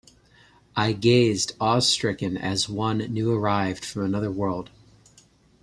[0.75, 4.71] I gazed awe-stricken as one new-arrived from another world.